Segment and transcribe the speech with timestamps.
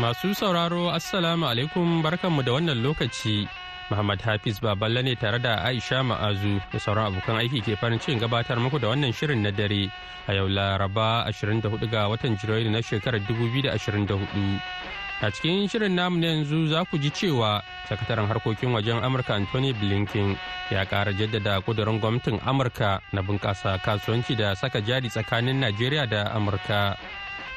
[0.00, 3.44] Masu sauraro Assalamu alaikum barkanmu da wannan lokaci.
[3.92, 8.16] Muhammad Hafiz Baballe ne tare da Aisha Ma'azu da sauran abokan aiki ke farin cikin
[8.16, 9.92] gabatar muku da wannan shirin na dare
[10.24, 15.20] a yau Laraba 24 ga watan Janairu na shekarar 2024.
[15.20, 19.76] A cikin shirin namu na yanzu za ku ji cewa sakataren harkokin wajen Amurka Anthony
[19.76, 20.32] Blinken
[20.72, 26.32] ya ƙara jaddada kudurin gwamnatin Amurka na bunƙasa kasuwanci da saka jari tsakanin Najeriya da
[26.32, 26.96] Amurka.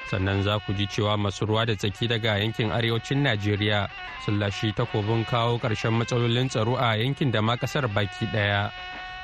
[0.09, 3.89] Sannan za ku ji cewa masu ruwa da tsaki daga yankin arewacin Najeriya
[4.25, 8.71] sun lashi takobin kawo ƙarshen matsalolin tsaro a yankin da ma ƙasar baki ɗaya.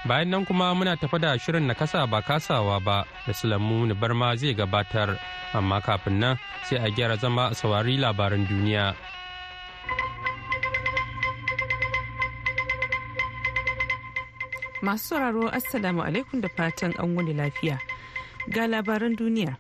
[0.08, 4.36] bayan nan kuma muna tafa da shirin na kasa ba kasawa ba da sulamu barma
[4.38, 5.20] zai gabatar.
[5.54, 6.38] Amma kafin nan
[6.70, 8.96] sai a gyara zama a saurari labaran duniya.
[14.82, 17.76] Masu sauraro assalamu alaikum da fatan an wuni lafiya.
[18.48, 19.58] Ga labaran duniya.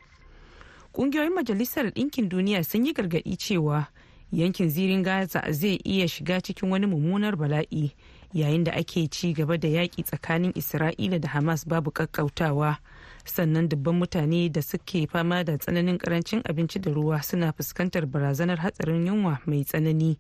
[0.93, 3.87] Ƙungiyoyin majalisar ɗinkin duniya sun yi gargaɗi cewa
[4.31, 7.91] yankin zirin gaza zai iya shiga cikin wani mummunar bala'i
[8.33, 12.77] yayin da ake ci gaba da yaƙi tsakanin isra'ila da hamas babu ƙaƙƙautawa.
[13.25, 18.57] Sannan dubban mutane da suke fama da tsananin ƙarancin abinci da ruwa suna fuskantar barazanar
[18.57, 20.17] hatsarin yunwa mai tsanani.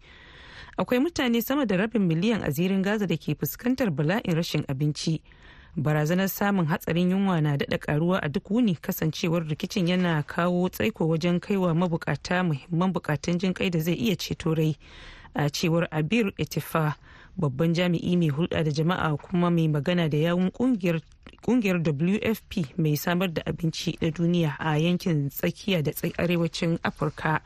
[0.77, 5.21] Akwai mutane sama da rabin miliyan a zirin gaza da ke fuskantar bala'in rashin abinci.
[5.75, 11.07] Barazanar samun hatsarin yunwa na daɗa karuwa a duk wuni kasancewar rikicin yana kawo tsaiko
[11.07, 14.75] wajen kaiwa mabukata muhimman bukatun jin kai da zai iya ceto rai.
[15.35, 16.95] A cewar abir etifa
[17.37, 23.33] babban jami'i mai hulɗa da jama'a kuma mai magana da yawun ƙungiyar wfp mai samar
[23.33, 27.41] da abinci da duniya a yankin tsakiya da arewacin afirka.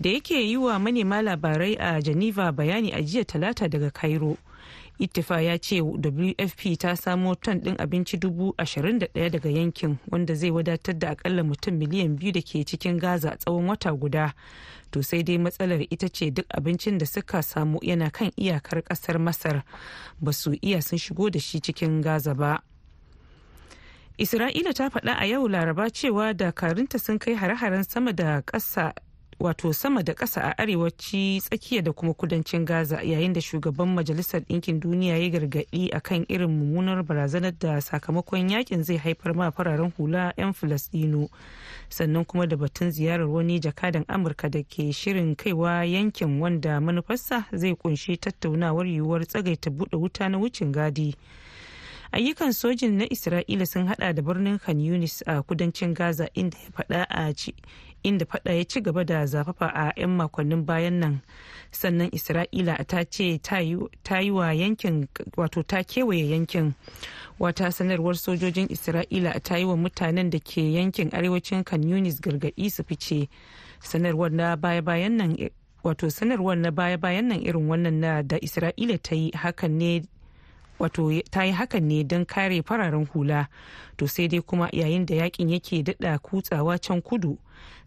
[0.00, 4.36] Da yake yi wa manema labarai a geneva bayani a jiya talata daga cairo.
[4.98, 9.98] Ittifa ya ce wfp ta samo ton din abinci dubu ashirin da ɗaya daga yankin
[10.10, 14.34] wanda zai wadatar da akalla mutum miliyan biyu da ke cikin gaza tsawon wata guda.
[14.90, 19.18] To sai dai matsalar ita ce duk abincin da suka samu yana kan iyakar ƙasar
[19.18, 19.62] masar.
[20.20, 22.62] Ba su iya sun shigo da shi cikin gaza ba.
[24.18, 28.92] Isra'ila ta faɗa a yau laraba cewa dakarunta sun kai hare-haren sama da ƙasa
[29.40, 34.40] wato sama da ƙasa a arewaci tsakiya da kuma kudancin gaza yayin da shugaban majalisar
[34.40, 39.92] ɗinkin duniya ya gargaɗi akan irin mummunar barazanar da sakamakon yaƙin zai haifar ma fararen
[39.96, 41.28] hula 'yan filistino
[41.88, 47.44] sannan kuma da batun ziyarar wani jakadan amurka da ke shirin kaiwa yankin wanda manufarsa
[47.52, 51.14] zai ƙunshi tattaunawar yiwuwar tsagaita buɗe wuta na wucin gadi.
[52.12, 56.70] Ayyukan sojin na isra'ila sun hada da birnin khan yunis a kudancin gaza inda ya
[56.72, 57.34] faɗa a
[58.02, 61.20] inda fada ya ci gaba da zafafa a 'yan makonnin bayan nan.
[61.72, 66.74] Sannan isra'ila ta ce ta yi wa yankin wato ta kewaye yankin.
[67.38, 72.70] Wata sanarwar sojojin isra'ila ta yi wa mutanen da ke yankin arewacin kan yunis gargaɗi
[72.70, 73.28] su fice.
[73.80, 75.36] Sanarwar na baya-bayan nan
[75.84, 80.02] wato sanarwar na baya-bayan nan irin wannan na da isra'ila ta yi hakan ne
[80.78, 83.48] wato ta yi hakan ne don kare fararen hula.
[83.96, 87.38] To sai dai kuma yayin da yaƙin yake dada kutsawa can kudu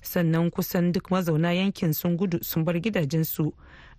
[0.02, 3.54] sannan kusan duk mazauna yankin sun gudu sun bar gidajensu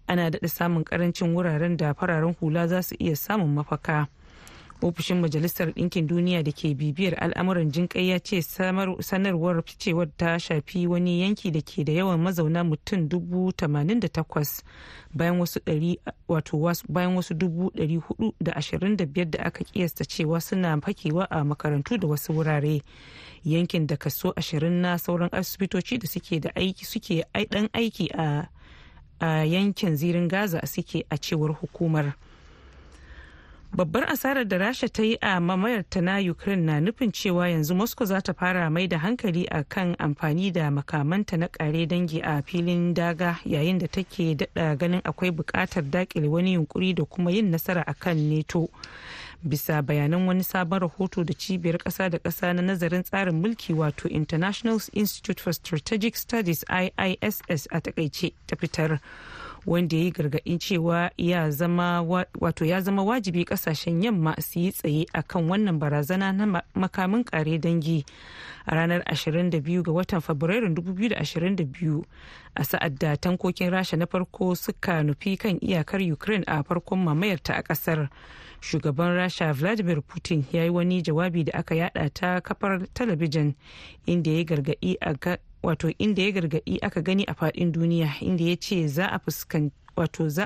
[0.08, 4.08] ana daɗa samun ƙarancin wuraren da fararen hula za su iya samun mafaka.
[4.82, 8.42] Ofishin majalisar ɗinkin duniya da ke bibiyar al'amuran jinƙai ya ce
[9.00, 14.08] sanarwar ficewar ta shafi wani yanki da ke da yawan mazauna mutum dubu tamanin da
[14.08, 14.62] takwas
[15.14, 15.60] bayan wasu
[17.34, 21.98] dubu ɗari huɗu da ashirin da biyar da aka kiyasta cewa suna fakewa a makarantu
[21.98, 22.82] da wasu wurare
[23.44, 28.48] yankin da kaso ashirin na sauran asibitoci da suke da aiki suke dan aiki a
[29.44, 32.14] yankin zirin gaza suke a cewar hukumar.
[33.76, 37.74] Babbar asarar da rasha ta yi a mamayar ta na ukraine na nufin cewa yanzu
[37.74, 42.20] moscow za ta fara mai da hankali a kan amfani da makamanta na kare dangi
[42.22, 47.30] a filin daga yayin da take dada ganin akwai buƙatar daƙile wani yunkuri da kuma
[47.30, 48.68] yin nasara a kan neto
[49.48, 54.06] bisa bayanan wani sabon rahoto da cibiyar kasa da kasa na nazarin tsarin mulki wato
[54.08, 57.40] international institute for strategic studies iiss
[57.72, 59.00] a taƙaice ta fitar.
[59.66, 62.02] Wanda ya yi gargaɗin cewa ya zama
[62.40, 67.58] wato ya zama wajibi ƙasashen yamma su yi tsaye akan wannan barazana na makamin kare
[67.58, 68.04] dangi.
[68.66, 72.04] A ranar 22 ga watan fabrairun 2022
[72.54, 77.54] a sa'ad da tankokin rasha na farko suka nufi kan iyakar ukraine a farkon mamayarta
[77.56, 78.08] a ƙasar
[78.60, 83.54] shugaban rasha vladimir putin ya yi wani jawabi da aka yada ta kafar talabijin
[84.06, 84.96] inda ya gargaɗi
[85.62, 89.06] wato inda ya gargaɗi aka gani a faɗin duniya inda ya ce za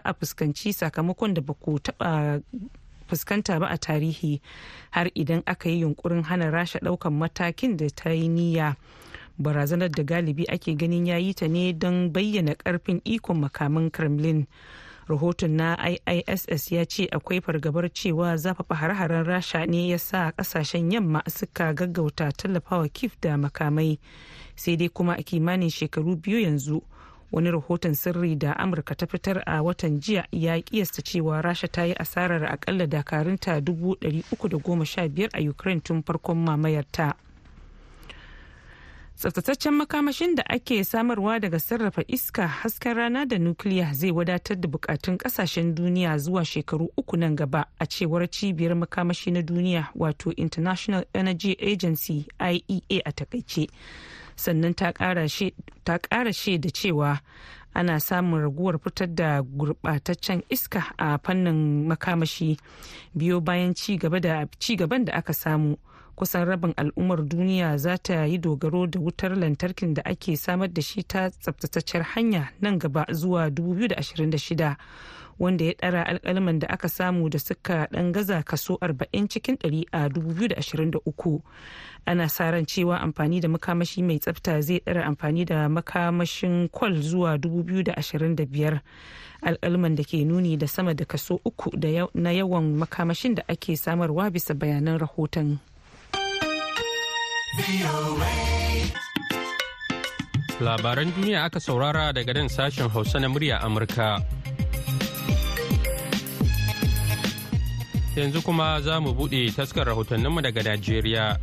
[0.04, 2.40] a fuskanci sakamakon da ba ku taba
[3.08, 4.40] fuskanta ba a tarihi
[4.90, 8.76] har idan aka yi yunkurin hana rasha ɗaukan matakin da ta yi niyya.
[9.38, 14.46] Barazanar da galibi ake ganin ya yi ta ne don bayyana ƙarfin ikon makamin kremlin.
[15.08, 20.92] Rahoton na iiss ya ce akwai fargabar cewa zafafa hare-haren rasha ne ya sa ƙasashen
[20.92, 23.98] yamma suka gaggauta tallafawa kif da makamai.
[24.56, 26.82] Sai dai kuma a kimanin shekaru biyu yanzu
[27.32, 31.84] wani rahoton sirri da amurka ta fitar a watan jiya ya kiyasta cewa rasha ta
[31.84, 37.14] yi asarar akalla dakarunta 315 a ukraine tun farkon mamayarta.
[39.16, 44.68] Tsaftataccen makamashin da ake samarwa daga sarrafa iska hasken rana da nukiliya zai wadatar da
[44.68, 50.30] bukatun ƙasashen duniya zuwa shekaru uku nan gaba a cewar cibiyar makamashi na duniya wato
[50.36, 53.68] international energy agency iea a taƙaice.
[54.36, 57.20] Sannan ta kara shaida cewa
[57.74, 62.58] ana samun raguwar fitar da gurbataccen iska a fannin makamashi
[63.16, 63.96] biyo bayan ci
[64.76, 65.78] gaban da aka samu.
[66.16, 70.82] Kusan rabin al'ummar duniya za ta yi dogaro da wutar lantarkin da ake samar da
[70.82, 74.76] shi ta tsabtataccen hanya nan gaba zuwa 2026
[75.38, 79.84] wanda ya ɗara alkalaman da aka samu da suka ɗan gaza kaso 40 cikin 100
[79.92, 81.40] a 2023
[82.06, 86.96] ana sa ran cewa amfani da makamashi mai tsafta zai ɗara amfani da makamashin kwal
[87.02, 88.80] zuwa 2025
[89.42, 91.70] alkalman da ke nuni da sama da kaso uku
[92.14, 95.58] na yawan makamashin da ake samarwa bisa bayanan rahoton.
[100.60, 104.20] Labaran duniya aka saurara daga nan sashen Hausa na murya Amurka.
[108.16, 111.36] Yanzu kuma za mu buɗe taskar rahotanninmu daga Najeriya.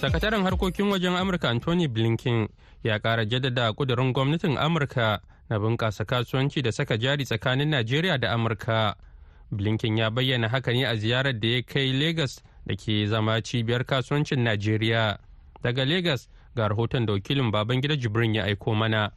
[0.00, 2.48] Sakataren harkokin wajen Amurka Anthony Blinken
[2.82, 5.20] ya ƙara jaddada ƙudurin gwamnatin Amurka
[5.50, 8.94] na bunƙasa kasuwanci da saka jari tsakanin Najeriya da Amurka.
[9.52, 13.84] Blinken ya bayyana haka ne a ziyarar da ya kai Legas da ke zama cibiyar
[13.84, 15.18] kasuwancin Najeriya.
[15.64, 19.10] Daga Legas ga rahoton da wakilin Babangida Jibrin ya aiko mana.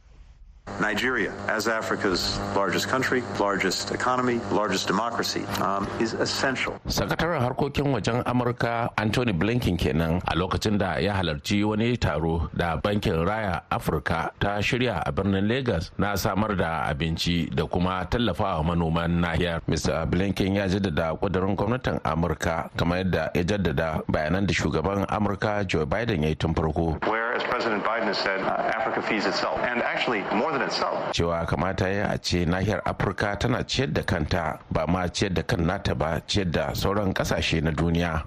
[0.80, 6.78] Nigeria, as Africa's largest country, largest economy, largest democracy, um, is essential.
[6.86, 12.76] Sakataren harkokin wajen Amurka Anthony Blinken kenan a lokacin da ya halarci wani taro da
[12.76, 18.62] Bankin Raya Afirka ta shirya a birnin Lagos na samar da abinci da kuma tallafawa
[18.64, 19.60] manoman nahiyar.
[19.68, 20.06] Mr.
[20.08, 25.84] Blinken ya jaddada kudurin gwamnatin Amurka kamar yadda ya jaddada bayanan da shugaban Amurka Joe
[25.86, 26.98] Biden ya yi tun farko.
[27.38, 29.58] Where, as President Biden has said, uh, Africa feeds itself.
[29.60, 34.58] And actually, more than cewa kamata ya a ce nahiyar afirka tana ciyar da kanta
[34.70, 38.22] ba ma ciyar da kan nata ba ciyar da sauran ƙasashe na duniya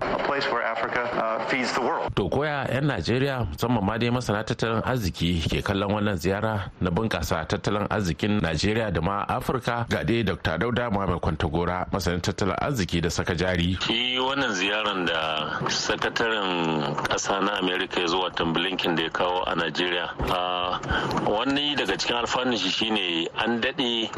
[2.16, 6.90] to koya 'yan najeriya musamman ma dai masana tattalin arziki ke kallon wannan ziyara na
[6.92, 9.86] bunkasa tattalin arzikin najeriya da ma afirka.
[9.90, 13.78] Ga dai dr dauda muhammad kwantagora masanin tattalin arziki da saka jari.
[13.82, 15.20] Shi wannan ziyaran da
[15.68, 20.10] sakataren kasa na amerika ya zuwa blinken da ya kawo a najeriya
[21.28, 24.12] wani daga cikin alfanun shi shine an daɗe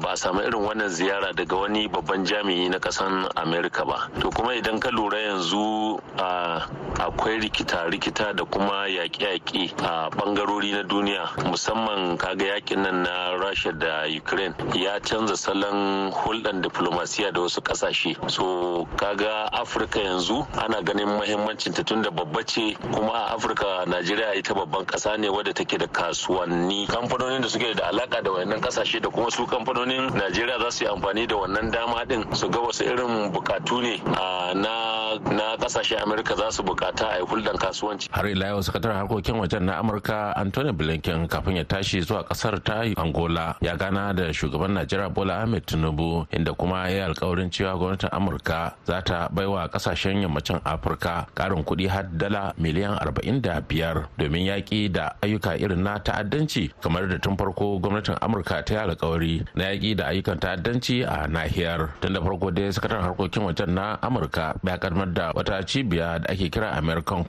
[0.00, 4.08] ba a samu irin wannan ziyara daga wani babban jami'i na ƙasan amerika ba.
[4.20, 5.93] To kuma idan ka lura yanzu
[6.98, 11.28] akwai rikita-rikita da kuma yaƙe-yaƙe a ɓangarori na duniya.
[11.50, 17.60] Musamman kaga yaƙin nan na rasha da ukraine ya canza salon hulɗar diplomasiya da wasu
[17.60, 18.30] ƙasashe.
[18.30, 24.34] So kaga afirka yanzu ana ganin mahimmancin ta tunda babba ce kuma a afirka najeriya
[24.36, 26.86] ita babban ƙasa ne wadda take da kasuwanni.
[26.88, 30.84] Kamfanonin da suke da alaka da wannan ƙasashe da kuma su kamfanonin najeriya za su
[30.84, 33.98] yi amfani da wannan dama din su ga wasu irin bukatu ne
[34.54, 38.08] na na ƙasashe amerika za su buƙata a yi hulɗar kasuwanci.
[38.10, 42.62] Har ila yau sakataren harkokin wajen na amurka anthony blinken kafin ya tashi zuwa ƙasar
[42.64, 47.50] ta angola ya gana da shugaban najeriya bola ahmed tinubu inda kuma ya yi alkawarin
[47.50, 53.42] cewa gwamnatin amurka za ta baiwa ƙasashen yammacin afirka karin kuɗi har dala miliyan arba'in
[53.42, 58.64] da biyar domin yaƙi da ayyuka irin na ta'addanci kamar da tun farko gwamnatin amurka
[58.64, 61.90] ta yi alkawari na yaƙi da ayyukan ta'addanci a nahiyar.
[62.00, 66.28] Tun da farko dai sakataren harkokin wajen na amurka ya kaddamar da wata cibiya da
[66.32, 67.24] ake kira american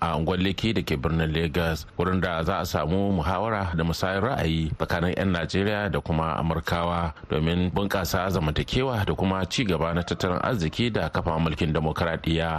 [0.00, 0.38] a unguwar
[0.72, 5.28] da ke birnin lagos wurin da za a samu muhawara da musayar ra'ayi tsakanin 'yan
[5.32, 7.68] najeriya da kuma amurkawa domin
[8.32, 11.72] zamantakewa da kuma ci gaba na tattalin arziki da kafa mulkin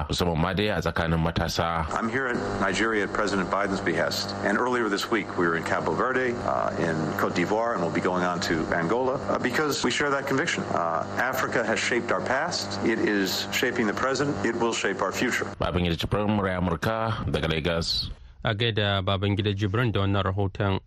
[0.08, 4.36] musamman ma dai a tsakanin matasa I'm here in Nigeria at President Biden's behest.
[4.46, 7.92] And earlier this week, we were in Cabo Verde, uh, in Cote d'Ivoire, and we'll
[7.94, 10.63] be going on to Angola uh, because we share that conviction.
[10.74, 12.80] Uh, Africa has shaped our past.
[12.86, 14.30] It is shaping the present.
[14.46, 15.23] It will shape our future.
[15.60, 18.12] Babangida jibrin murai amurka daga lagos.
[18.44, 20.80] A gaida babangida jibrin da wannan rahoton.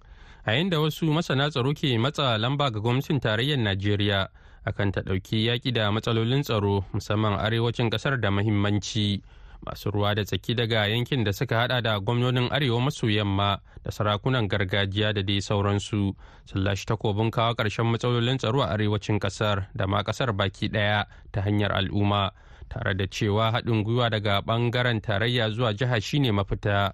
[0.45, 4.29] A yadda wasu masana tsaro ke matsa lamba ga gwamnatin tarayyar najeriya
[4.67, 9.23] akan ta ɗauki yaƙi da matsalolin tsaro musamman arewacin ƙasar da mahimmanci.
[9.65, 13.91] Masu ruwa da tsaki daga yankin da suka hada da gwamnonin arewa maso yamma da
[13.91, 16.15] sarakunan gargajiya da dai sauransu
[16.45, 21.07] sun lashe takobin kawo ƙarshen matsalolin tsaro a arewacin ƙasar da ma ƙasar baki ɗaya
[21.33, 22.31] ta hanyar al'umma.
[22.69, 26.93] Tare da cewa haɗin gwiwa daga ɓangaren tarayya zuwa jiha shine mafita.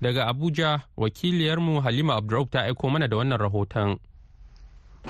[0.00, 3.98] Daga abuja wakiliyarmu halima abdurraub ta aiko mana da wannan rahoton.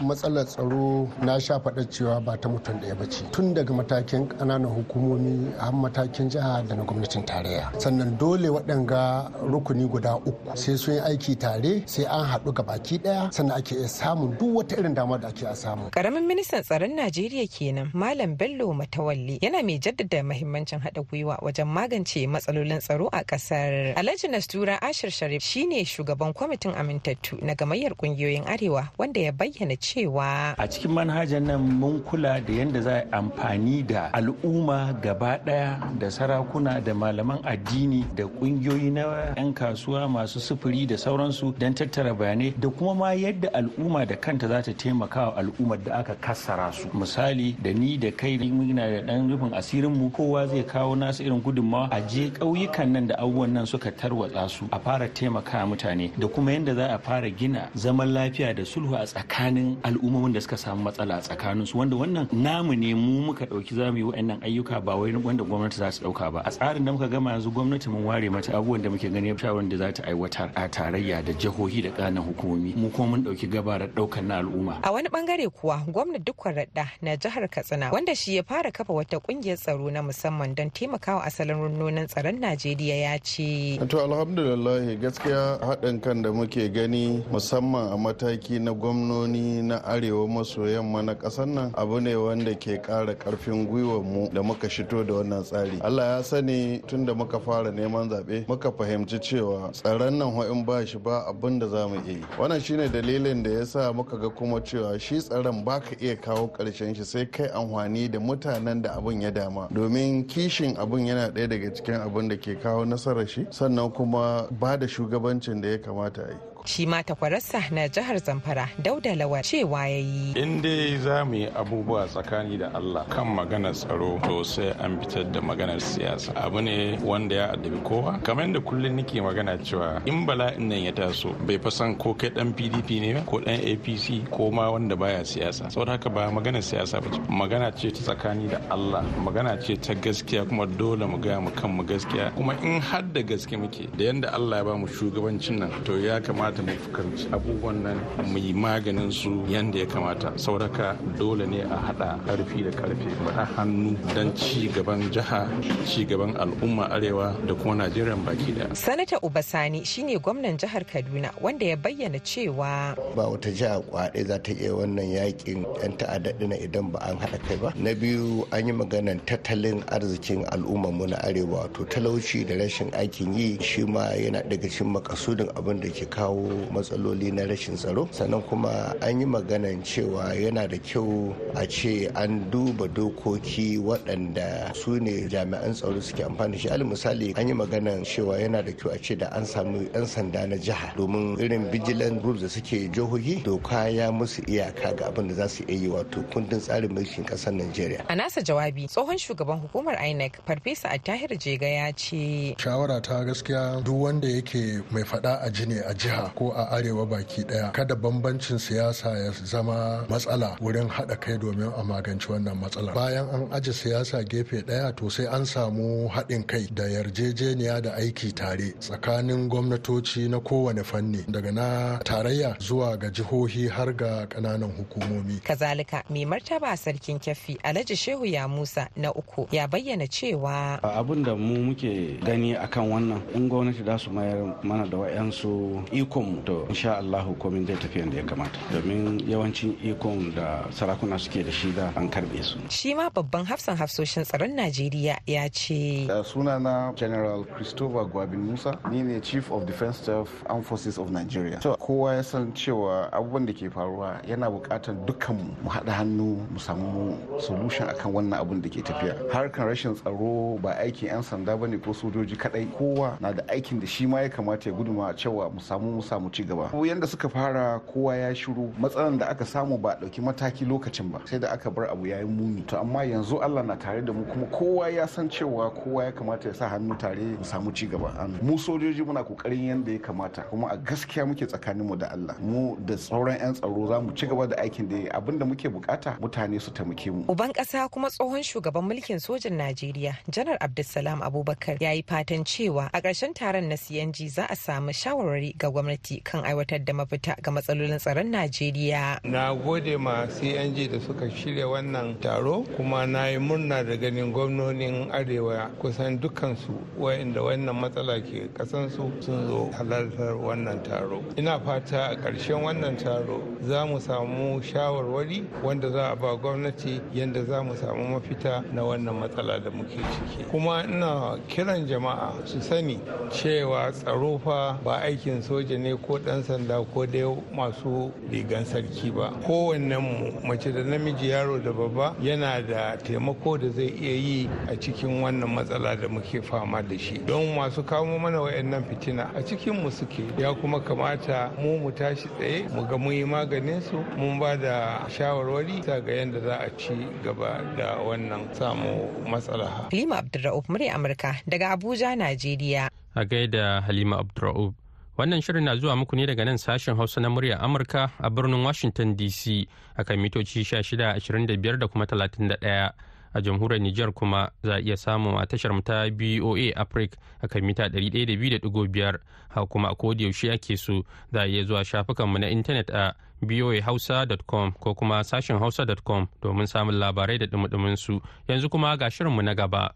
[0.03, 3.23] Matsalar tsaro na sha faɗa cewa ba ta mutum ɗaya ba ce.
[3.31, 7.71] Tun daga matakin ƙananan hukumomi har matakin jiha da na gwamnatin tarayya.
[7.79, 12.63] Sannan dole waɗanga rukuni guda uku sai sun yi aiki tare sai an haɗu ga
[12.63, 15.91] baki ɗaya sannan ake iya samun duk wata irin dama da ake a samu.
[15.91, 21.67] Karamin ministan tsaron Najeriya kenan Malam Bello Matawalli yana mai jaddada mahimmancin haɗa gwiwa wajen
[21.71, 23.95] magance matsalolin tsaro a ƙasar.
[23.95, 29.77] Alhaji Nastura Ashir Sharif shine shugaban kwamitin amintattu na gamayyar ƙungiyoyin Arewa wanda ya bayyana
[29.85, 35.37] cewa a cikin manhajar nan mun kula da yadda za a amfani da al'umma gaba
[35.47, 39.03] ɗaya da sarakuna da malaman addini da kungiyoyi na
[39.37, 44.17] 'yan kasuwa masu sufuri da sauransu don tattara bayanai da kuma ma yadda al'umma da
[44.17, 46.88] kanta za ta taimaka wa al'ummar da aka kassara su.
[46.95, 51.23] Misali da ni da kai muna da dan rufin asirin mu kowa zai kawo nasu
[51.23, 55.67] irin gudunmawa a je ƙauyukan nan da abubuwan nan suka tarwatsa su a fara taimaka
[55.67, 60.33] mutane da kuma yadda za a fara gina zaman lafiya da sulhu a tsakanin al'ummomin
[60.33, 63.99] da suka samu matsala tsakanin su wanda wannan namu ne mu muka ɗauki za mu
[63.99, 66.40] yi wa'annan ayyuka ba wai wanda gwamnati za su ɗauka ba.
[66.45, 69.69] A tsarin da muka gama yanzu gwamnati mun ware mata abubuwan da muke gani shawarar
[69.69, 72.75] da za ta aiwatar a tarayya da jihohi da ƙananan hukumomi.
[72.76, 74.78] Mu kuma mun ɗauki gabarar ɗaukar na al'umma.
[74.83, 78.93] A wani ɓangare kuwa gwamna dukkan radda na jihar Katsina wanda shi ya fara kafa
[78.93, 84.97] wata ƙungiyar tsaro na musamman don taimakawa asalin rundunar tsaron Najeriya ya ce to alhamdulillah
[85.00, 91.02] gaskiya haɗin kan da muke gani musamman a mataki na gwamnoni na arewa maso yamma
[91.02, 95.14] na ƙasar nan abu ne wanda ke ƙara ƙarfin gwiwar mu da muka shito da
[95.14, 95.80] wannan tsari.
[95.83, 100.64] Allah ya sani tun da muka fara neman zaɓe muka fahimci cewa tsaron nan in
[100.64, 102.25] ba shi ba abin da za mu iya yi.
[102.38, 106.16] Wannan shine dalilin da ya sa muka ga kuma cewa shi tsaron ba ka iya
[106.16, 109.68] kawo ƙarshen shi sai kai amfani da mutanen da abin ya dama.
[109.73, 114.47] Domin kishin abin yana ɗaya daga cikin abin da ke kawo nasarar shi sannan kuma
[114.50, 116.54] ba da shugabancin da ya kamata a yi.
[116.66, 120.33] Shi ma takwararsa na jihar zamfara dauda lawal cewa ya yi.
[120.33, 124.99] In dai za mu yi abubuwa tsakani da allah kan maganar tsaro to sai an
[125.00, 126.33] fitar da maganar siyasa.
[126.35, 128.18] Abu ne wanda ya addabi kowa.
[128.23, 132.14] Kamar yadda kullum nake magana cewa in bala'in nan ya taso bai fa san ko
[132.14, 135.68] kai dan pdp ne ko dan apc ko ma wanda baya siyasa.
[135.71, 139.04] Saboda haka ba maganar siyasa ba magana ce ta tsakani da allah.
[139.21, 142.33] Magana ce ta gaskiya kuma dole mu gaya mu kanmu gaskiya.
[142.35, 145.99] Kuma in har da gaske muke da yanda allah ya ba mu shugabancin nan to
[146.00, 147.99] ya kamata kamata mu fuskanci abubuwan nan
[148.31, 150.33] mu yi maganin su yadda ya kamata.
[150.39, 155.49] Sauraka dole ne a hada ƙarfi da ƙarfe faɗa hannu don ci gaban jiha
[155.87, 161.31] ci gaban al'umma arewa da kuma najeriya baki ɗaya sanata ubasani shine gwamnan jihar kaduna
[161.41, 166.33] wanda ya bayyana cewa ba wata jiha kwaɗe za ta iya wannan yaƙin yan ta'adda
[166.39, 167.73] dina idan ba an haɗa kai ba.
[167.77, 172.91] Na biyu an yi maganan tattalin arzikin al'ummar mu na arewa wato talauci da rashin
[172.95, 177.77] aikin yi shi ma yana daga cikin makasudin abin da ke kawo matsaloli na rashin
[177.77, 178.09] tsaro.
[178.11, 184.75] Sannan kuma an yi maganan cewa yana da kyau a ce an duba dokoki waɗanda
[184.75, 186.69] su ne jami'an tsaro suke amfani da shi.
[186.69, 190.07] Alal misali an yi maganan cewa yana da kyau a ce da an samu 'yan
[190.07, 195.07] sanda na jiha domin irin vigilant groups da suke jihohi doka ya musu iyaka ga
[195.07, 198.05] abin da za su iya yi wato kundin tsarin mulkin ƙasar najeriya.
[198.09, 203.83] A nasa jawabi tsohon shugaban hukumar inec farfesa attahir jega ya ce shawara ta gaskiya
[203.85, 206.34] duk wanda yake mai faɗa a jini a jiha.
[206.35, 211.73] Ko a arewa baki ɗaya kada bambancin siyasa ya zama matsala wurin haɗa kai domin
[211.76, 212.95] a magance wannan matsala.
[212.95, 217.91] Bayan an aje siyasa gefe ɗaya to sai an samu haɗin kai da yarjejeniya da
[217.97, 224.26] aiki tare tsakanin gwamnatoci na kowane fanni daga na tarayya zuwa ga jihohi har ga
[224.26, 225.41] ƙananan hukumomi.
[225.45, 231.23] Kazalika mai martaba sarkin kyafi alhaji shehu ya musa na uku ya bayyana cewa abin
[231.25, 235.83] da mu muke gani akan wannan in gwamnati za su mayar mana da wayansu
[236.25, 236.43] ikon mu.
[236.45, 238.59] To insha Allah komin zai tafi yadda ya kamata.
[238.73, 242.59] Domin yawancin ikon da sarakuna suke da shi da an karɓe su.
[242.71, 248.78] Shi ma babban hafsan hafsoshin tsaron Najeriya ya ce sunana General Christopher Gwabin Musa.
[248.90, 251.59] Ni ne Chief of Defense Staff Armed Forces of Nigeria.
[251.61, 256.47] To kowa ya san cewa abubuwan da ke faruwa yana buƙatar dukkan mu haɗa hannu
[256.50, 259.16] mu samu solution akan wannan abun da ke tafiya.
[259.33, 263.43] Harkan rashin tsaro ba aikin 'yan sanda ba ne ko sojoji kadai kowa na da
[263.49, 266.71] aikin da shi ma ya kamata ya guduma cewa mu samu mu samu ci gaba
[266.87, 268.73] yanda suka fara kowa ya shiru.
[268.79, 272.29] Matsalan da aka samu ba ɗauki mataki lokacin ba sai da aka bar abu yayin
[272.29, 272.63] muni.
[272.63, 276.13] To amma yanzu Allah na tare da mu kuma kowa ya san cewa kowa ya
[276.13, 279.99] kamata ya sa hannu tare mu samu ci gaba mu sojoji muna ƙoƙarin yanda ya
[279.99, 282.37] kamata kuma a gaskiya muke tsakanin mu da Allah.
[282.41, 285.69] Mu da sauran 'yan tsaro za mu ci gaba da aikin da abin da muke
[285.69, 287.25] buƙata mutane su taimake mu.
[287.29, 292.91] Uban kasa kuma tsohon shugaban mulkin sojan Najeriya janar Abdulsalam Abubakar ya yi fatan cewa
[292.93, 295.94] a ƙarshen taron na CNG za a samu shawarwari ga gwamnati.
[296.25, 299.21] Kan aiwatar da mafita ga matsalolin tsaron Najeriya.
[299.25, 304.33] Na gode ma CNG da suka shirya wannan taro kuma na yi murna da ganin
[304.33, 311.23] gwamnonin Arewa kusan dukansu wa'inda wannan matsala ke kasansu sun zo halartar wannan taro.
[311.37, 317.01] Ina fata a ƙarshen wannan taro za mu samu shawarwari wanda za a ba gwamnati
[317.15, 320.45] yadda za mu samu mafita na wannan matsala da muke ciki.
[320.51, 322.99] Kuma ina kiran jama'a su sani
[323.31, 329.11] cewa tsaro fa ba aikin soja ne ko ɗan sanda ko dai masu rigan sarki
[329.12, 334.17] ba kowanne mu mace da namiji yaro da babba yana da taimako da zai iya
[334.17, 338.85] yi a cikin wannan matsala da muke fama da shi don masu kawo mana wayannan
[338.88, 343.12] fitina a cikin mu suke ya kuma kamata mu mu tashi tsaye mu ga mun
[343.12, 347.99] yi maganin su mun ba da shawarwari ta ga yadda za a ci gaba da
[348.00, 352.88] wannan samu matsala Halima Abdulra'uf murya Amurka daga Abuja, Najeriya.
[353.14, 354.75] A gaida Halima Abdulra'uf.
[355.16, 358.64] Wannan shirin na zuwa muku ne daga nan sashen Hausa na muryar Amurka a birnin
[358.64, 359.66] Washington DC
[359.97, 362.90] akan mitoci 1625 da kuma 31.
[363.35, 367.88] A jamhuriyar Nijar kuma za a iya samu a tashar ta BOA Africa akan mita
[367.88, 369.18] 102.5
[369.54, 371.02] ha kuma a yaushe ake so
[371.33, 376.94] za a iya zuwa shafukanmu na intanet a boahausa.com ko kuma sashen hausa.com domin samun
[376.99, 379.94] labarai da dumudumin su yanzu kuma ga shirinmu na gaba.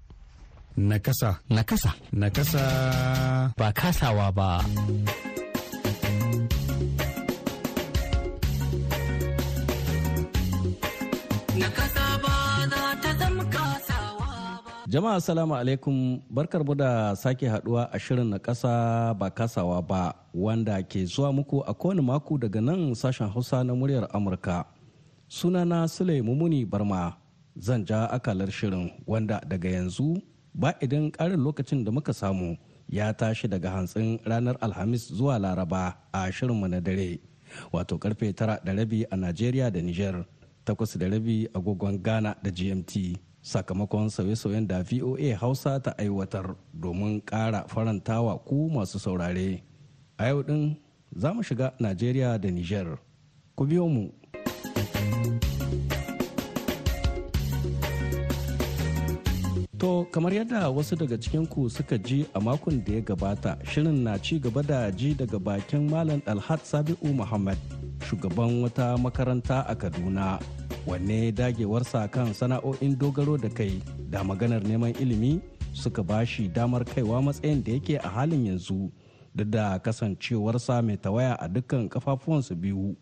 [0.79, 1.43] Nakasa.
[1.51, 1.91] Nakasa.
[2.15, 2.63] Nakasa.
[3.59, 4.63] Ba kasawa ba.
[14.89, 20.15] Jama'a salamu alaikum barkar mu da sake haɗuwa a shirin na kasa ba kasawa ba
[20.33, 24.65] wanda ke zuwa muku a kowane mako daga nan sashen hausa na muryar Amurka.
[25.29, 27.19] Sunana Sule Mumuni Barma
[27.59, 30.23] zan ja akalar shirin wanda daga yanzu
[30.59, 32.59] ba idan ƙarin lokacin da muka samu
[32.91, 37.21] ya tashi daga hantsin ranar alhamis zuwa laraba a shirinmu na dare
[37.73, 40.27] wato ƙarfe tara da rabi a najeriya da niger
[40.67, 47.21] takwas da rabi agogon ghana da gmt sakamakon sauye-sauyen da voa hausa ta aiwatar domin
[47.25, 49.63] ƙara farantawa ku masu saurare.
[50.19, 50.77] A yau din
[51.17, 52.99] za mu shiga najeriya da niger.
[53.57, 54.11] Ku biyo mu.
[59.79, 64.19] To kamar yadda wasu daga cikinku suka ji a makon da ya gabata shirin na
[64.19, 67.55] ci gaba da ji daga bakin Malam Alhat Sabi'u Muhammad
[68.03, 70.43] shugaban wata makaranta a Kaduna
[70.87, 73.79] wanne dagewarsa kan sana'o'in dogaro da kai
[74.11, 75.39] da maganar neman ilimi
[75.73, 78.91] suka bashi damar kaiwa matsayin da yake a halin yanzu
[79.35, 82.97] duk da kasancewarsa mai tawaya a dukkan kafafuwansu biyu.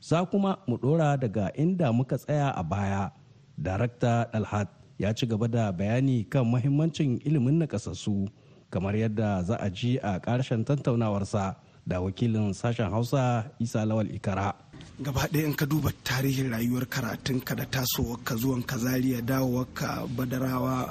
[0.00, 3.10] Za kuma mu ɗora daga inda muka tsaya a baya.
[3.56, 8.28] Darakta Alhat ya ci gaba da bayani kan mahimmancin ilimin nakasassu
[8.70, 11.56] kamar yadda za a ji a ƙarshen tattaunawarsa
[11.86, 14.54] da wakilin sashen hausa isa lawal ikara.
[15.00, 20.88] Gaba ɗaya in ka duba tarihin rayuwar karatunka da tasowarka zuwan ka zariya dawowarka badarawa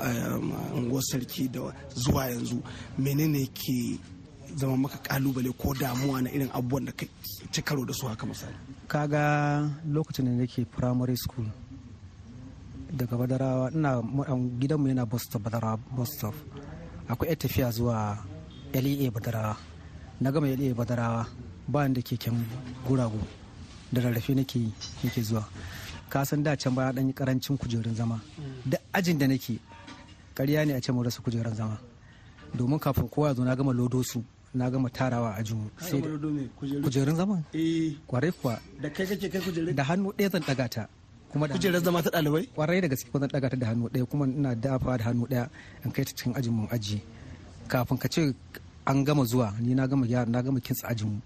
[0.76, 2.62] unguwar sarki da zuwa yanzu
[2.98, 4.00] menene ke
[4.56, 7.06] zama maka ƙalubale ko damuwa na irin abubuwan da ka
[7.52, 8.56] ci karo da su haka misali?
[8.88, 11.46] Kaga lokacin da nake primary school
[12.96, 13.72] daga badarawa.
[13.72, 14.02] Ina
[14.60, 16.34] gidanmu yana bostop badarawa bostop
[17.10, 18.18] akwai yar tafiya zuwa
[18.74, 19.58] lea badarawa
[20.22, 21.28] na gama lea badarawa
[21.68, 22.34] ba da keken
[22.88, 23.20] guragu.
[23.94, 24.60] Da rarrafe nake
[25.04, 25.44] nake zuwa.
[26.10, 28.20] Ka san da can baya dan ƙarancin kujerun zama.
[28.66, 29.60] Da ajin da nake
[30.36, 31.78] ƙarya ne a ce mu rasa kujerun zama.
[32.56, 36.02] Domin kafin kowa zo na gama lodo su na gama tarawa a jihu sai
[36.82, 37.44] kujerun zama
[38.08, 38.60] ƙwarai kuwa.
[38.82, 40.88] Da kai kake kai kujerun da hannu ɗaya zan ɗaga ta.
[41.36, 42.48] Kuma kujerar zama ta ɗalibai?
[42.56, 45.50] Kwarai da gaske zan ɗaga ta da hannu ɗaya kuma ina dafa da hannu ɗaya
[45.84, 47.02] in kai ta cikin ajin mun aji.
[47.68, 48.32] Kafin ka ce
[48.88, 51.20] an gama zuwa ni na gama gyara na gama kintsa ajin mu.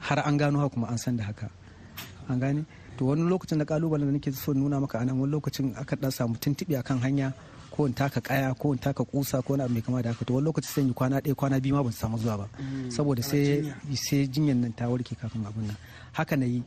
[0.00, 1.50] Har an gano haka kuma an san da haka.
[2.32, 2.64] An gane?
[2.96, 5.96] To wani lokacin da kalubalen da nake so nuna maka a nan wani lokacin aka
[6.00, 7.34] dan samu tuntuɓe akan hanya
[7.70, 10.24] ko in taka kaya ko in taka kusa ko wani abu mai kama da haka
[10.24, 12.46] to wani lokaci sai yi kwana ɗaya kwana biyu ma ban samu zuwa ba.
[12.88, 15.76] Saboda sai sai jinyar nan ta warke kafin abin nan.
[16.12, 16.62] Haka na yi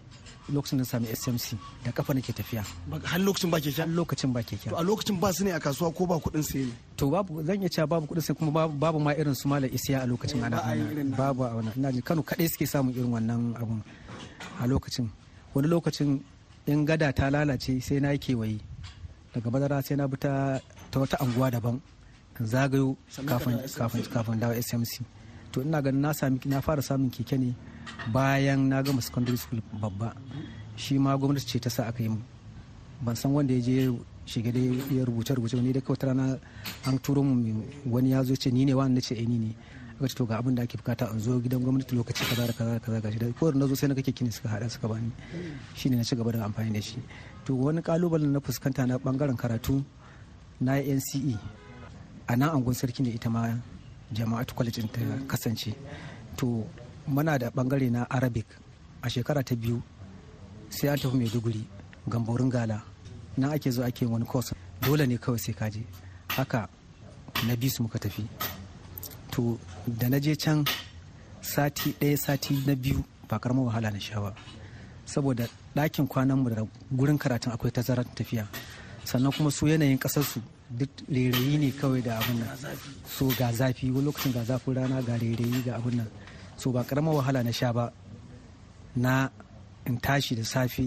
[0.52, 2.64] lokacin da sami smc da kafa nake tafiya.
[3.04, 3.86] Har lokacin ba keke?
[3.88, 4.70] Lokacin ba keke.
[4.70, 6.74] To a lokacin ba su ne a kasuwa ko ba kuɗin sai ne?
[6.98, 10.04] To babu zan iya cewa babu kuɗin sai kuma babu ma irin su malam isiya
[10.04, 10.60] a lokacin ana
[11.18, 11.74] babu a wannan.
[11.78, 13.82] Ina ji Kano kaɗai suke samun irin wannan abun
[14.60, 15.08] a lokacin.
[15.54, 16.20] Wani lokacin
[16.68, 18.60] in gada ta lalace sai na yi kewaye.
[19.34, 20.60] Daga madara sai na bi ta
[21.00, 21.82] wata anguwa daban
[22.42, 25.02] zagayo kafin dawo smc
[25.54, 27.54] to ina ganin na sami na fara samun keke ne
[28.12, 30.14] bayan na gama secondary school babba.
[30.76, 32.10] Shi ma gwamnati ce ta sa aka yi
[33.06, 33.94] ban san wanda ya je
[34.26, 36.40] shiga da ya rubuce rubuce ne da kawai rana
[36.90, 39.52] an turo mu wani ya zo ce ni ne wani ce eh ni ne.
[40.00, 42.54] Aka ce to ga abin da ake buƙata an zo gidan gwamnati lokaci kaza da
[42.54, 43.20] kaza da kaza gashi.
[43.22, 45.12] Da ko na zo sai na kake kini suka hada suka bani.
[45.78, 46.98] Shine na ci gaba da amfani da shi.
[47.46, 49.86] To wani kalubalen na fuskanta na ɓangaren karatu
[50.62, 51.38] na NCE
[52.28, 53.50] a nan angon sarki ne ita ma
[54.14, 55.74] jama'atu college ta kasance.
[56.38, 56.66] To
[57.08, 58.46] muna da ɓangare na arabic.
[59.02, 59.82] A shekara ta biyu
[60.70, 61.64] sai an tafi maiduguri
[62.08, 62.82] gamborin gala.
[63.38, 64.54] Nan ake zo ake wani course.
[64.82, 65.84] Dole ne kawai sai kaje
[66.30, 66.68] haka
[67.48, 68.24] na bisu muka tafi.
[69.32, 70.64] To da na je can
[71.42, 74.34] sati ɗaya sati na biyu ba karamar wahala na sha ba.
[75.06, 78.48] Saboda ɗakin kwananmu da gurin karatun akwai tazarar tafiya.
[79.04, 82.50] Sannan kuma su yanayin ƙasarsu duk rairayi ne kawai da abin nan.
[83.06, 86.08] So ga zafi wani lokacin ga zafin rana ga rairayi ga abin nan.
[86.58, 87.92] So ba karamar wahala na sha ba
[88.96, 89.30] na
[89.86, 90.80] in tashi da safe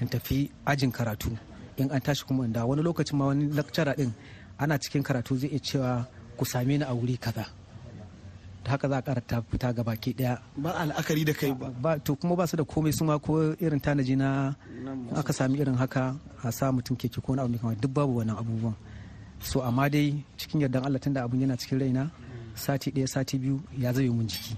[0.00, 1.36] in tafi ajin karatu.
[1.76, 4.14] In an tashi kuma da wani lokacin ma wani lakcara din
[4.58, 7.44] ana cikin karatu zai iya cewa ku same ni a wuri kaza.
[8.68, 11.52] Haka za a kara fita ga baki ɗaya ba al'akari da kai
[11.82, 11.98] ba.
[12.04, 14.54] To kuma ba su da komai su ma ko irin tanaji na
[15.16, 18.36] aka sami irin haka a sa mutum keke ko na abu kamar duk babu wannan
[18.40, 18.74] abubuwan.
[19.40, 22.10] So amma dai cikin yardan Allah tunda abun yana cikin raina
[22.54, 24.56] sati ɗaya sati biyu ya zai mun jiki.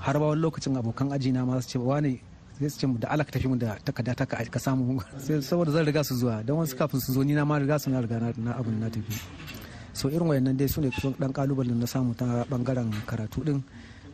[0.00, 2.20] Har ba wani lokacin abokan aji na ma su ce wani
[2.60, 5.00] zai su ce da Allah ka tafi mu da takarda ta ka samu.
[5.42, 6.42] Saboda zan riga su zuwa.
[6.46, 8.88] Don wasu kafin su zo ni na ma riga su na riga na abun na
[8.90, 9.57] tafi.
[9.98, 13.58] So irin wayannan dai su ne kusan dan kalubalen na samu ta ɓangaren karatu din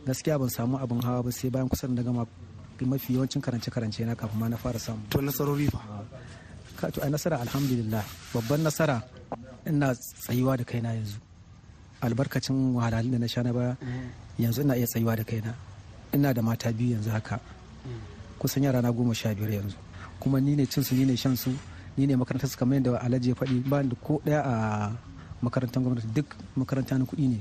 [0.05, 2.25] gaskiya ban samu abin hawa ba sai bayan kusan da gama
[2.91, 4.99] mafi yawancin karance karance na kafin ma na fara samu.
[5.09, 5.79] To nasarori fa?
[6.75, 8.03] Ka to ai nasara alhamdulillah.
[8.33, 8.97] Babban nasara
[9.69, 11.19] ina tsayuwa da kaina yanzu.
[12.01, 13.77] Albarkacin wahalhalun da na sha na baya
[14.41, 15.53] yanzu ina iya tsayuwa da kaina.
[16.13, 17.39] Ina da mata biyu yanzu haka.
[18.41, 19.77] Kusan yara na goma sha biyar yanzu.
[20.19, 21.53] Kuma ni ne cinsu ni ne shan su
[21.97, 23.63] ni ne makarantar su kamar yadda alhaji ya faɗi.
[23.69, 24.53] Ba da ko ɗaya a
[25.41, 26.25] makarantar gwamnati duk
[26.57, 27.39] makaranta na kuɗi ne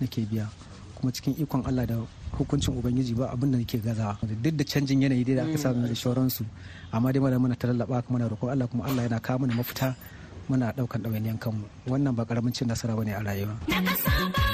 [0.00, 0.48] nake biya.
[0.96, 1.96] Kuma cikin ikon Allah da
[2.36, 4.18] hukuncin ubangiji ba abin da nake gazawa.
[4.22, 6.44] Duk da canjin yanayi dai da aka samu da shauransu
[6.92, 9.94] amma dai mana muna ta lallaba muna roƙon Allah kuma Allah yana kawo mana mafita
[10.48, 11.64] muna ɗaukan ɗawainiyan kanmu.
[11.88, 14.49] Wannan ba ƙaramin cin nasara ba ne a rayuwa.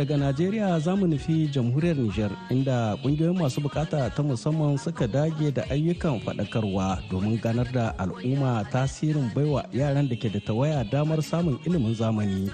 [0.00, 5.52] Daga Najeriya za mu nufi jamhuriyar Nijar inda ƙungiyoyin masu buƙata ta musamman suka dage
[5.52, 11.20] da ayyukan faɗakarwa domin ganar da al'umma tasirin baiwa yaran da ke da tawaya damar
[11.22, 12.48] samun ilimin zamani.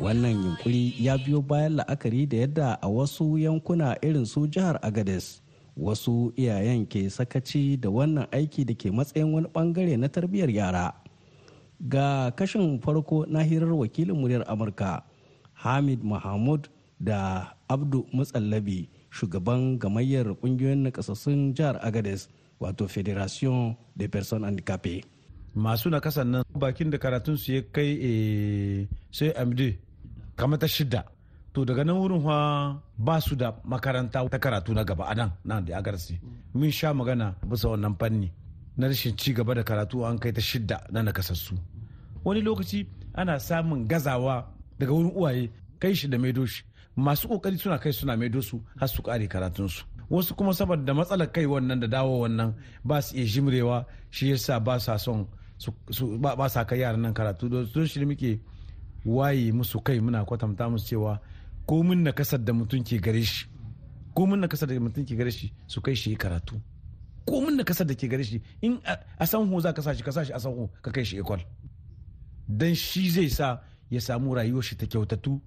[0.00, 5.42] Wannan yunkuri ya biyo bayan la'akari da yadda a wasu yankuna irin su jihar Agades
[5.76, 10.94] wasu iyayen ke sakaci da wannan aiki da ke matsayin wani ɓangare na tarbiyyar yara.
[11.88, 15.04] Ga kashin farko na hirar wakilin muryar Amurka.
[15.62, 16.68] Hamid mahmud
[17.00, 22.28] da abdu mutsallabi shugaban gamayyar ƙungiyoyin nakasassun jihar agades
[22.60, 25.04] wato federation de personnes handicapées.
[25.54, 29.74] Masu nakasan nan bakin da karatun su ya kai sai amd
[30.36, 31.04] kama ta shida
[31.52, 35.30] to daga nan wurin fa ba su da makaranta ta karatu na gaba a nan
[35.44, 36.20] nan da agarsi
[36.54, 38.30] mun sha magana bisa wannan fanni
[38.76, 41.54] na rashin ci gaba da karatu an kai ta shida na nakasassu
[42.24, 44.46] wani lokaci ana samun gazawa
[44.78, 46.62] daga wurin uwaye kai shi da maido shi.
[46.96, 49.84] Masu ƙoƙari suna kai suna maido su har su kare karatunsu.
[50.10, 54.58] Wasu kuma saboda matsalar kai wannan da dawo wannan ba su iya jimrewa shi yasa
[54.60, 55.26] ba sa son
[56.20, 57.48] ba sa kai yaran nan karatu.
[57.48, 58.40] Don shi muke
[59.04, 61.20] waye musu kai muna kwatanta musu cewa
[61.66, 63.46] komin na ƙasar da mutum ke gare shi
[64.14, 66.60] komin na ƙasar da mutum ke gare shi su kai shi karatu.
[67.26, 68.80] Komin na ƙasar da ke gare shi in
[69.18, 71.38] a sanho za ka sa shi ka sa shi a sanho ka kai shi ekwal.
[72.48, 75.40] Dan shi zai sa ya samu rayuwar shi ta kyautatu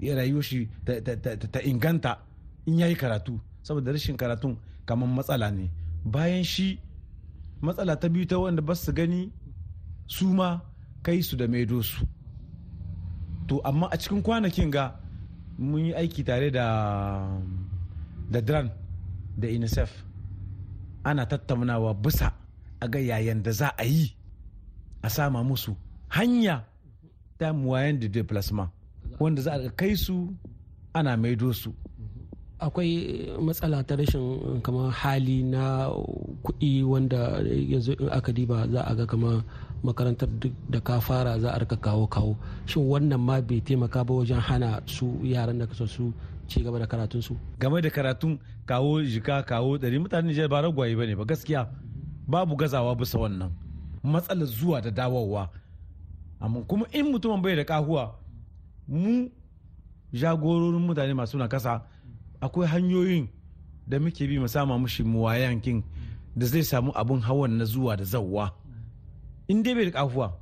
[0.00, 0.68] ya rayuwar shi
[1.52, 2.18] ta inganta
[2.66, 3.40] in yayi karatu.
[3.62, 5.70] Saboda rashin karatun kamar matsala ne.
[6.04, 6.80] Bayan shi
[7.62, 9.32] matsala ta biyu ta wanda ba su gani
[10.06, 10.60] su ma
[11.02, 12.04] kai su da maido su.
[13.48, 14.84] To amma a cikin kwanakin ga
[15.58, 16.64] mun yi aiki tare da
[18.30, 18.70] da dran
[19.36, 19.90] da unicef.
[21.04, 22.32] Ana tattaunawa bisa
[22.80, 24.14] a ga yayan da za a yi
[25.02, 25.76] a sama musu
[26.08, 26.64] hanya
[27.38, 28.70] ta muwayen da plasma
[29.20, 30.34] wanda za a kai su
[30.94, 31.72] ana maido su.
[32.58, 35.88] Akwai matsala ta rashin kamar hali na
[36.42, 37.38] kuɗi wanda
[37.70, 39.44] yanzu in aka diba za a ga kamar
[39.84, 40.28] makarantar
[40.70, 42.36] da ka fara za a riƙa kawo kawo.
[42.66, 46.12] Shin wannan ma bai taimaka ba wajen hana su yaran da kasa su
[46.48, 47.36] ci gaba da karatun su?
[47.60, 51.68] Game da karatun kawo jika kawo ɗari mutanen Nijar ba ragwaye ba ne ba gaskiya.
[52.26, 53.52] Babu gazawa bisa wannan.
[54.02, 55.48] Matsalar zuwa da dawowa.
[56.40, 58.14] Amma kuma in mutumin bai da kahuwa
[58.88, 59.30] mu
[60.12, 61.82] jagororin mutane masu na kasa
[62.40, 63.28] akwai hanyoyin
[63.86, 65.82] da muke bi mu sama mushi muwayankin
[66.36, 68.52] da zai samu abun hawan na zuwa da zawwa
[69.48, 70.38] in dai bai da kafuwa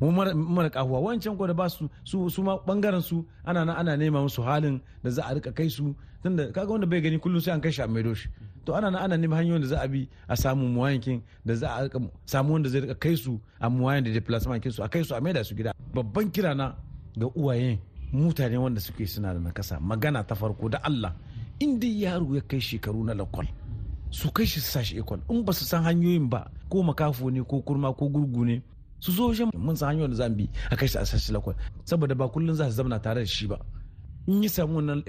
[0.00, 4.22] mu mara kafuwa wancan ko da ba su su ma ɓangaren su ana ana nema
[4.22, 5.94] musu halin da za a riƙa kai su.
[6.22, 8.28] Tunda kaga wanda bai gani kullum sai an kai shi a maido shi.
[8.64, 11.68] To ana nan ana neman hanyoyin da za a bi a samu muwayankin da za
[11.76, 11.88] a
[12.26, 15.14] samu wanda zai riƙa kai su a muwayan da deplacement kin su a kai su
[15.14, 15.72] a maida su gida.
[15.94, 16.74] Babban kira na
[17.16, 17.78] ga uwayen
[18.12, 21.14] mutane wanda suke suna da nakasa magana ta farko da Allah
[21.60, 23.46] in dai yaro ya kai shekaru na lakwal
[24.10, 27.30] su kai shi su sa shi ikon in ba su san hanyoyin ba ko makafo
[27.30, 28.62] ne ko kurma ko gurgu ne
[29.00, 31.54] su zo wajen mun san hanyoyin da za bi a kai shi a sashi lakwal.
[31.84, 33.58] Saboda ba kullum za su zamana tare da shi ba.
[34.26, 35.02] In yi samu wannan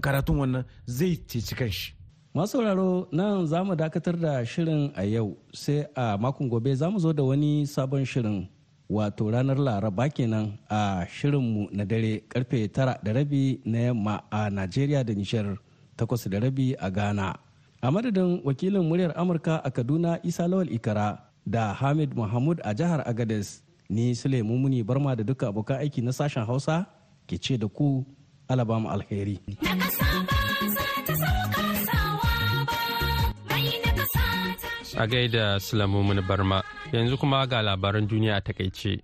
[0.00, 1.94] karatun wannan zai ceci kanshi.
[2.40, 6.98] Sauraro nan za mu dakatar da shirin a yau sai a makon gobe za mu
[6.98, 8.48] zo da wani sabon shirin
[8.88, 14.50] wato ranar laraba kenan a shirinmu na dare ƙarfe tara da rabi na yamma a
[14.50, 15.56] najeriya da nishar
[15.96, 17.36] takwas da rabi a ghana.
[17.82, 23.02] A madadin wakilin muryar amurka a kaduna isa lawal ikara da hamid mahmud a jihar
[23.06, 26.86] agades ni sule mumuni barma da duka abokan aiki na sashen hausa
[27.28, 28.04] ke ce da ku
[28.48, 29.40] alabama alheri.
[34.96, 39.00] A gaida sulamumun barma yanzu kuma ga labaran duniya a taƙaice.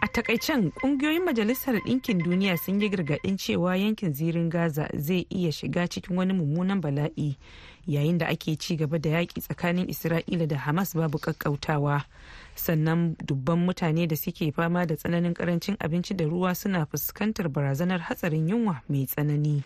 [0.00, 5.50] A takaicen ƙungiyoyin Majalisar Ɗinkin Duniya sun yi gargaɗin cewa yankin zirin Gaza zai iya
[5.52, 7.36] shiga cikin wani mummunan bala'i
[7.86, 12.04] yayin da ake ci gaba da yaƙi tsakanin Isra'ila da Hamas babu ƙaƙƙautawa.
[12.54, 18.00] Sannan dubban mutane da suke fama da tsananin ƙarancin abinci da ruwa suna fuskantar barazanar
[18.00, 19.62] hatsarin yunwa mai tsanani.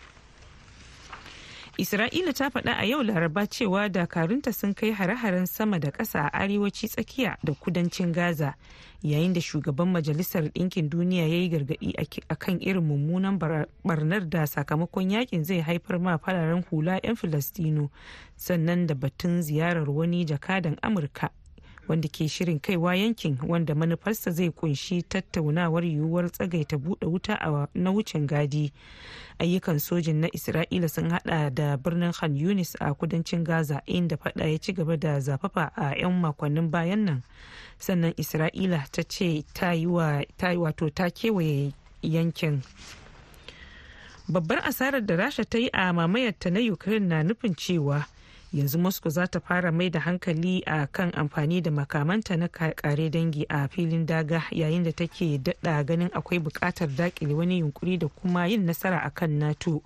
[1.81, 6.43] Isra'ila ta faɗa a yau laraba cewa dakarunta sun kai hare-haren sama da ƙasa a
[6.43, 8.53] arewaci tsakiya da kudancin Gaza
[9.01, 11.93] yayin da shugaban Majalisar Ɗinkin Duniya ya yi gargaɗi
[12.29, 13.39] a kan irin mummunan
[13.83, 17.89] barnar da sakamakon yaƙin zai haifar ma fararen hula 'yan Filistino
[18.37, 21.29] sannan da batun ziyarar wani jakadan Amurka
[21.91, 27.91] wanda ke shirin kaiwa yankin wanda manufarsa zai ƙunshi tattaunawar yiwuwar tsagaita buɗe wuta na
[27.91, 28.71] wucin gadi.
[29.39, 34.47] Ayyukan sojin na isra'ila sun hada da birnin khan yunis a kudancin gaza inda fada
[34.47, 37.23] ya ci gaba da zafafa a 'yan makonnin bayan nan.
[37.77, 42.61] Sannan isra'ila ta ce ta yi wato ta kewaye yankin.
[44.29, 48.05] Babbar asarar da rasha ta yi a mamayarta na ukraine na nufin cewa
[48.53, 53.09] yanzu moscow za ta fara mai da hankali a kan amfani da makamanta na kare
[53.09, 58.07] dangi a filin daga yayin da take daɗa ganin akwai buƙatar daƙile wani yunkuri da
[58.07, 59.81] kuma yin nasara a kan nato.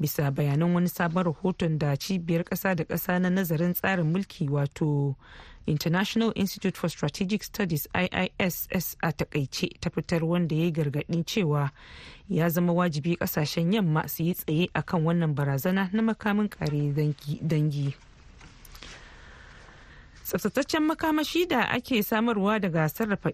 [0.00, 5.16] Bisa bayanan wani sabon rahoton da cibiyar ƙasa da ƙasa na nazarin tsarin mulki wato
[5.66, 11.70] international institute for strategic studies iiss a taƙaice ta fitar wanda ya yi gargaɗin cewa
[12.28, 16.92] ya zama wajibi ƙasashen yamma su yi tsaye akan wannan barazana na makamin kare
[17.42, 17.94] dangi
[20.26, 23.30] tsaftataccen makamashi da ake samarwa daga sarrafa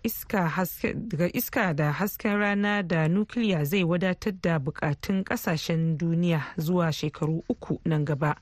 [1.33, 7.81] iska da hasken rana da nukiliya zai wadatar da bukatun ƙasashen duniya zuwa shekaru uku
[7.85, 8.37] nan gaba.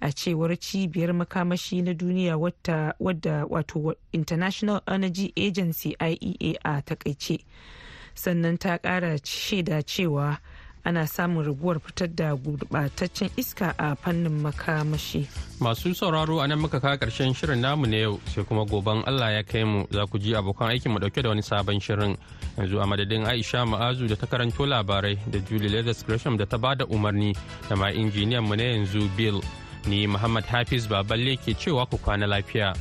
[0.00, 2.36] A cewar cibiyar makamashi na duniya
[3.00, 7.38] wadda wato international energy agency iea a taƙaice
[8.14, 10.38] sannan ta kara shaida cewa
[10.84, 15.26] ana samun raguwar fitar da gurɓataccen iska a fannin makamashi.
[15.60, 19.32] Masu sauraro a nan muka kawo ƙarshen shirin namu na yau sai kuma goben Allah
[19.32, 22.16] ya kai mu za ku ji abokan aikin mu ɗauke da wani sabon shirin.
[22.56, 26.56] Yanzu a madadin Aisha Ma'azu da ta karanto labarai da Julie Leathers Gresham da ta
[26.56, 27.36] ba da umarni
[27.68, 29.40] da ma injiniyan mu na yanzu Bill.
[29.88, 32.74] Ni Muhammad Hafiz Baballe ke cewa ku kwana lafiya.